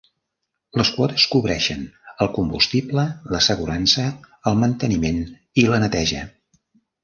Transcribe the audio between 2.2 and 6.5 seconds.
el combustible, l'assegurança, el manteniment i la neteja.